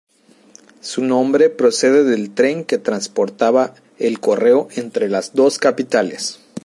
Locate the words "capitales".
5.59-6.39